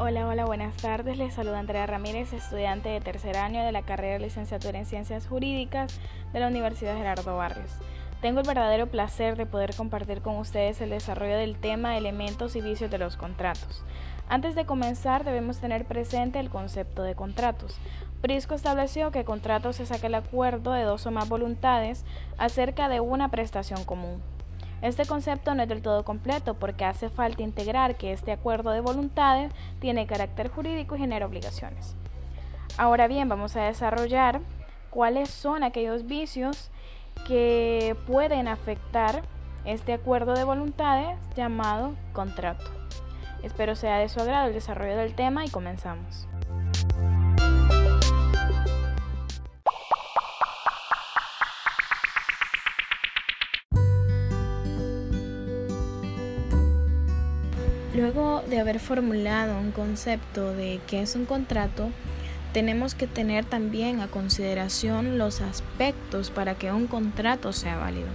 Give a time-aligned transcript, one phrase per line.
[0.00, 1.18] Hola, hola, buenas tardes.
[1.18, 5.26] Les saluda Andrea Ramírez, estudiante de tercer año de la carrera de licenciatura en Ciencias
[5.26, 5.98] Jurídicas
[6.32, 7.72] de la Universidad Gerardo Barrios.
[8.20, 12.60] Tengo el verdadero placer de poder compartir con ustedes el desarrollo del tema elementos y
[12.60, 13.82] vicios de los contratos.
[14.28, 17.76] Antes de comenzar debemos tener presente el concepto de contratos.
[18.22, 22.04] Prisco estableció que contrato se saca el acuerdo de dos o más voluntades
[22.38, 24.22] acerca de una prestación común.
[24.80, 28.80] Este concepto no es del todo completo porque hace falta integrar que este acuerdo de
[28.80, 31.96] voluntades tiene carácter jurídico y genera obligaciones.
[32.76, 34.40] Ahora bien, vamos a desarrollar
[34.90, 36.70] cuáles son aquellos vicios
[37.26, 39.22] que pueden afectar
[39.64, 42.64] este acuerdo de voluntades llamado contrato.
[43.42, 46.28] Espero sea de su agrado el desarrollo del tema y comenzamos.
[57.98, 61.90] Luego de haber formulado un concepto de qué es un contrato,
[62.52, 68.06] tenemos que tener también a consideración los aspectos para que un contrato sea válido.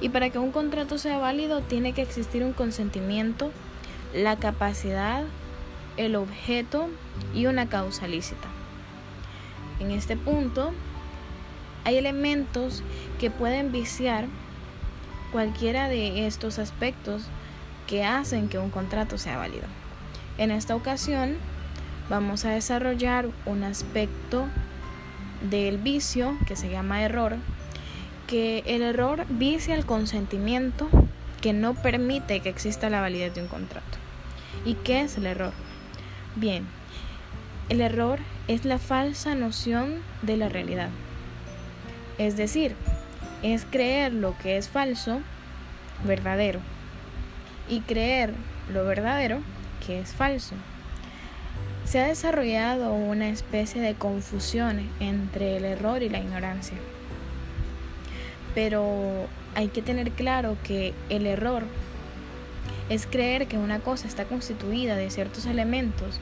[0.00, 3.50] Y para que un contrato sea válido tiene que existir un consentimiento,
[4.14, 5.24] la capacidad,
[5.98, 6.88] el objeto
[7.34, 8.48] y una causa lícita.
[9.80, 10.72] En este punto
[11.84, 12.82] hay elementos
[13.18, 14.24] que pueden viciar
[15.30, 17.24] cualquiera de estos aspectos
[17.90, 19.66] que hacen que un contrato sea válido.
[20.38, 21.36] En esta ocasión
[22.08, 24.46] vamos a desarrollar un aspecto
[25.50, 27.34] del vicio que se llama error,
[28.28, 30.88] que el error vicia el consentimiento
[31.40, 33.98] que no permite que exista la validez de un contrato.
[34.64, 35.52] ¿Y qué es el error?
[36.36, 36.68] Bien,
[37.70, 40.90] el error es la falsa noción de la realidad.
[42.18, 42.76] Es decir,
[43.42, 45.22] es creer lo que es falso
[46.04, 46.60] verdadero
[47.70, 48.34] y creer
[48.70, 49.38] lo verdadero
[49.86, 50.54] que es falso.
[51.84, 56.76] Se ha desarrollado una especie de confusión entre el error y la ignorancia.
[58.54, 61.62] Pero hay que tener claro que el error
[62.88, 66.18] es creer que una cosa está constituida de ciertos elementos,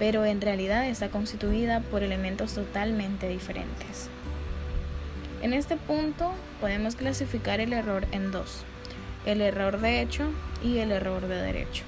[0.00, 4.08] pero en realidad está constituida por elementos totalmente diferentes.
[5.42, 8.64] En este punto podemos clasificar el error en dos
[9.26, 10.30] el error de hecho
[10.62, 11.84] y el error de derecho.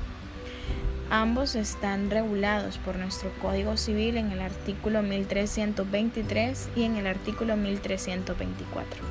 [1.11, 7.57] Ambos están regulados por nuestro Código Civil en el artículo 1323 y en el artículo
[7.57, 9.07] 1324.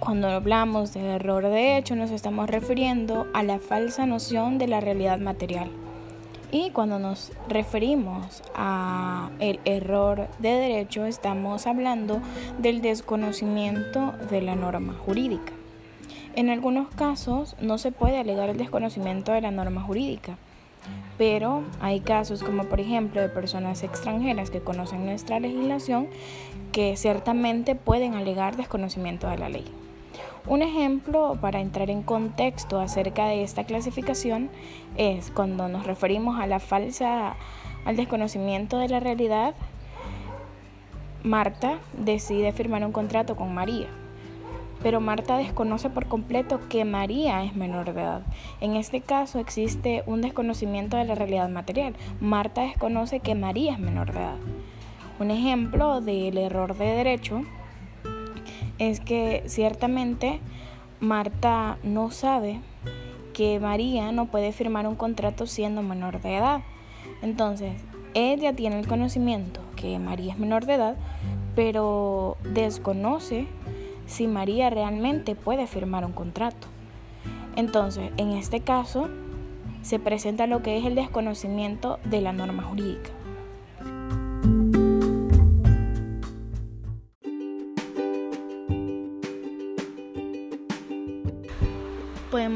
[0.00, 4.80] Cuando hablamos de error de hecho nos estamos refiriendo a la falsa noción de la
[4.80, 5.70] realidad material
[6.54, 12.20] y cuando nos referimos a el error de derecho, estamos hablando
[12.58, 15.52] del desconocimiento de la norma jurídica.
[16.36, 20.38] En algunos casos no se puede alegar el desconocimiento de la norma jurídica,
[21.18, 26.06] pero hay casos como por ejemplo de personas extranjeras que conocen nuestra legislación
[26.70, 29.64] que ciertamente pueden alegar desconocimiento de la ley.
[30.46, 34.50] Un ejemplo para entrar en contexto acerca de esta clasificación
[34.96, 37.36] es cuando nos referimos a la falsa,
[37.86, 39.54] al desconocimiento de la realidad,
[41.22, 43.86] Marta decide firmar un contrato con María.
[44.82, 48.22] Pero Marta desconoce por completo que María es menor de edad.
[48.60, 51.94] En este caso existe un desconocimiento de la realidad material.
[52.20, 54.36] Marta desconoce que María es menor de edad.
[55.18, 57.44] Un ejemplo del error de derecho
[58.78, 60.40] es que ciertamente
[61.00, 62.60] Marta no sabe
[63.32, 66.62] que María no puede firmar un contrato siendo menor de edad.
[67.22, 67.72] Entonces,
[68.14, 70.96] ella tiene el conocimiento que María es menor de edad,
[71.54, 73.46] pero desconoce
[74.06, 76.68] si María realmente puede firmar un contrato.
[77.56, 79.08] Entonces, en este caso,
[79.82, 83.10] se presenta lo que es el desconocimiento de la norma jurídica.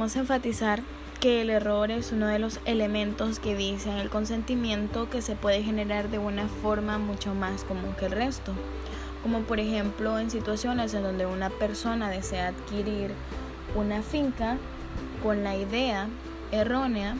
[0.08, 0.80] Podemos enfatizar
[1.20, 5.62] que el error es uno de los elementos que dicen el consentimiento que se puede
[5.62, 8.54] generar de una forma mucho más común que el resto,
[9.22, 13.10] como por ejemplo en situaciones en donde una persona desea adquirir
[13.74, 14.56] una finca
[15.22, 16.08] con la idea
[16.52, 17.16] errónea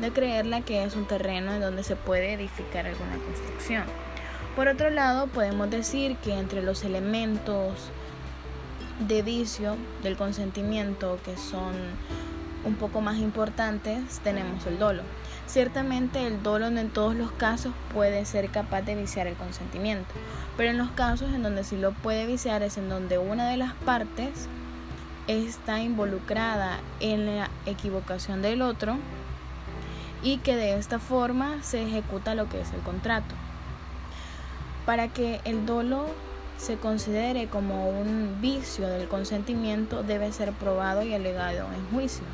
[0.00, 3.84] de creerla que es un terreno en donde se puede edificar alguna construcción.
[4.56, 7.90] Por otro lado, podemos decir que entre los elementos
[9.06, 11.74] de vicio del consentimiento que son
[12.64, 15.02] un poco más importantes tenemos el dolo.
[15.46, 20.14] Ciertamente el dolo no en todos los casos puede ser capaz de viciar el consentimiento,
[20.56, 23.56] pero en los casos en donde sí lo puede viciar es en donde una de
[23.56, 24.48] las partes
[25.26, 28.96] está involucrada en la equivocación del otro
[30.22, 33.34] y que de esta forma se ejecuta lo que es el contrato.
[34.86, 36.06] Para que el dolo
[36.58, 42.24] se considere como un vicio del consentimiento debe ser probado y alegado en juicio.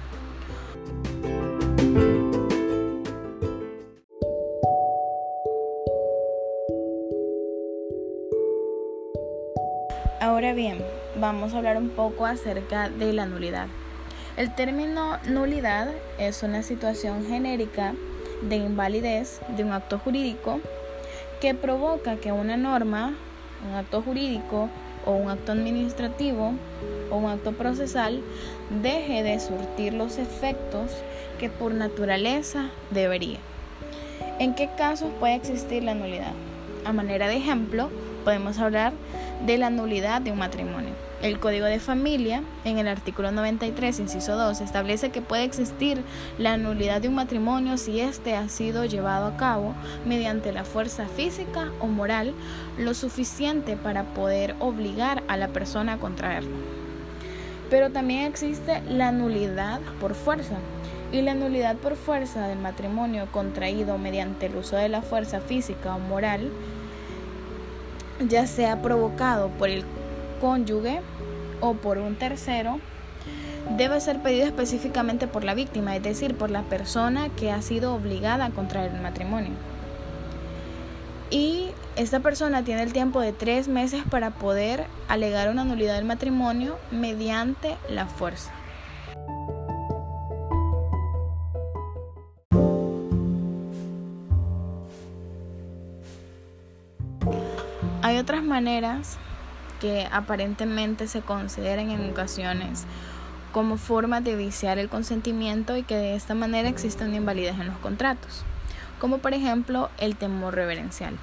[10.36, 10.84] Ahora bien,
[11.18, 13.68] vamos a hablar un poco acerca de la nulidad.
[14.36, 15.88] El término nulidad
[16.18, 17.94] es una situación genérica
[18.42, 20.60] de invalidez de un acto jurídico
[21.40, 23.14] que provoca que una norma,
[23.66, 24.68] un acto jurídico
[25.06, 26.52] o un acto administrativo
[27.10, 28.20] o un acto procesal
[28.82, 30.90] deje de surtir los efectos
[31.38, 33.38] que por naturaleza debería.
[34.38, 36.34] ¿En qué casos puede existir la nulidad?
[36.84, 37.88] A manera de ejemplo,
[38.22, 38.92] podemos hablar
[39.44, 40.90] de la nulidad de un matrimonio.
[41.22, 46.02] El Código de Familia, en el artículo 93, inciso 2, establece que puede existir
[46.38, 49.74] la nulidad de un matrimonio si éste ha sido llevado a cabo
[50.04, 52.34] mediante la fuerza física o moral
[52.78, 56.54] lo suficiente para poder obligar a la persona a contraerlo.
[57.70, 60.56] Pero también existe la nulidad por fuerza.
[61.12, 65.94] Y la nulidad por fuerza del matrimonio contraído mediante el uso de la fuerza física
[65.94, 66.50] o moral
[68.20, 69.84] ya sea provocado por el
[70.40, 71.00] cónyuge
[71.60, 72.80] o por un tercero,
[73.76, 77.94] debe ser pedido específicamente por la víctima, es decir, por la persona que ha sido
[77.94, 79.52] obligada a contraer el matrimonio.
[81.30, 86.04] Y esta persona tiene el tiempo de tres meses para poder alegar una nulidad del
[86.04, 88.52] matrimonio mediante la fuerza.
[98.56, 99.18] Maneras
[99.82, 102.84] que aparentemente se consideran en ocasiones
[103.52, 107.66] como forma de viciar el consentimiento y que de esta manera existe una invalidez en
[107.66, 108.44] los contratos,
[108.98, 111.18] como por ejemplo el temor reverencial.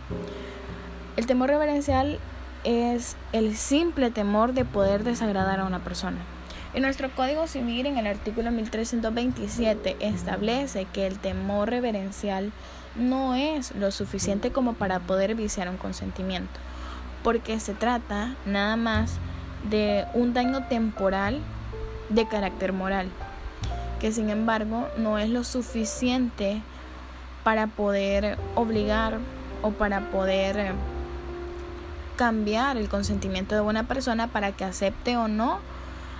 [1.17, 2.19] El temor reverencial
[2.63, 6.19] es el simple temor de poder desagradar a una persona.
[6.75, 12.51] En nuestro Código Civil, en el artículo 1327, establece que el temor reverencial
[12.95, 16.59] no es lo suficiente como para poder viciar un consentimiento
[17.23, 19.19] porque se trata nada más
[19.69, 21.39] de un daño temporal
[22.09, 23.09] de carácter moral,
[23.99, 26.61] que sin embargo no es lo suficiente
[27.43, 29.19] para poder obligar
[29.61, 30.73] o para poder
[32.15, 35.59] cambiar el consentimiento de una persona para que acepte o no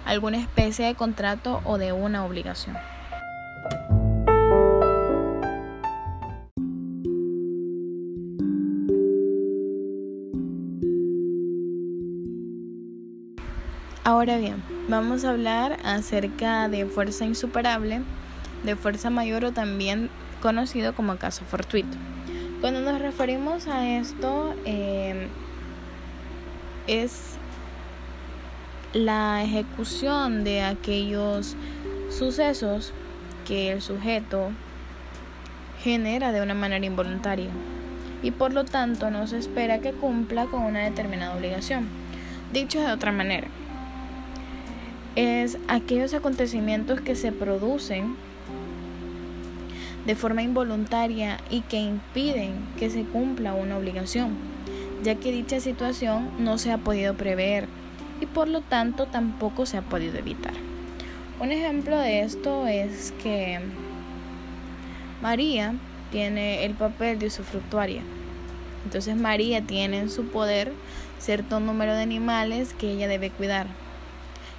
[0.06, 2.78] alguna especie de contrato o de una obligación.
[14.06, 18.02] Ahora bien, vamos a hablar acerca de fuerza insuperable,
[18.66, 20.10] de fuerza mayor o también
[20.42, 21.98] conocido como caso fortuito.
[22.60, 25.30] Cuando nos referimos a esto, em,
[26.86, 27.36] es
[28.92, 31.56] la ejecución de aquellos
[32.10, 32.92] sucesos
[33.48, 34.52] que el sujeto
[35.82, 37.52] genera de una manera involuntaria
[38.22, 41.88] y por lo tanto no se espera que cumpla con una determinada obligación.
[42.52, 43.48] Dicho de otra manera,
[45.16, 48.16] es aquellos acontecimientos que se producen
[50.06, 54.36] de forma involuntaria y que impiden que se cumpla una obligación,
[55.04, 57.68] ya que dicha situación no se ha podido prever
[58.20, 60.54] y por lo tanto tampoco se ha podido evitar.
[61.40, 63.60] Un ejemplo de esto es que
[65.22, 65.76] María
[66.12, 68.02] tiene el papel de usufructuaria.
[68.84, 70.74] Entonces María tiene en su poder
[71.20, 73.68] cierto número de animales que ella debe cuidar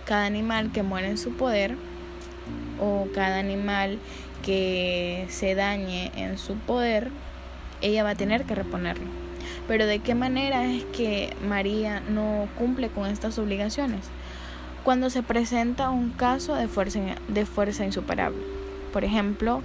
[0.05, 1.77] cada animal que muere en su poder
[2.81, 3.99] o cada animal
[4.45, 7.11] que se dañe en su poder,
[7.81, 9.07] ella va a tener que reponerlo.
[9.67, 14.01] Pero ¿de qué manera es que María no cumple con estas obligaciones?
[14.83, 18.43] Cuando se presenta un caso de fuerza, de fuerza insuperable.
[18.93, 19.63] Por ejemplo,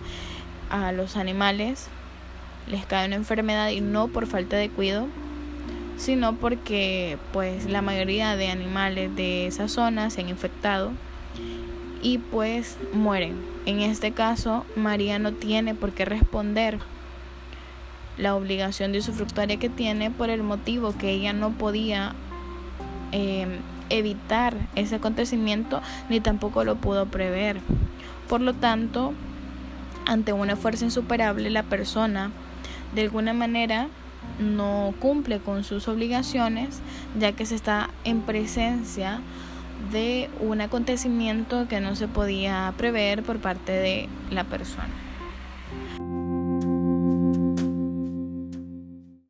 [0.70, 1.88] a los animales
[2.68, 5.08] les cae una enfermedad y no por falta de cuidado,
[6.00, 10.92] sino porque pues la mayoría de animales de esa zona se han infectado
[12.02, 13.36] y pues mueren.
[13.66, 16.80] En este caso, María no tiene por qué responder
[18.18, 22.14] la obligación de usufructuaria que tiene por el motivo que ella no podía
[23.12, 23.58] em,
[23.90, 27.60] evitar ese acontecimiento ni tampoco lo pudo prever.
[28.30, 29.14] Por lo tanto,
[30.06, 32.32] ante una fuerza insuperable, la persona
[32.96, 33.90] de alguna manera
[34.40, 36.82] no cumple con sus obligaciones,
[37.20, 39.22] ya que se está en presencia
[39.92, 45.09] de un acontecimiento que no se podía prever por parte de la persona.